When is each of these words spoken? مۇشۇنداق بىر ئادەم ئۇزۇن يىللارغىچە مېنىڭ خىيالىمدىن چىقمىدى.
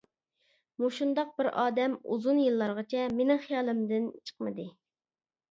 مۇشۇنداق 0.83 1.29
بىر 1.41 1.49
ئادەم 1.63 1.93
ئۇزۇن 2.15 2.39
يىللارغىچە 2.45 3.05
مېنىڭ 3.19 3.45
خىيالىمدىن 3.45 4.11
چىقمىدى. 4.33 4.69